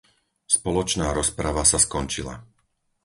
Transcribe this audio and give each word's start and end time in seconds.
Spoločná 0.55 1.07
rozprava 1.19 1.61
sa 1.71 1.77
skončila. 1.85 2.35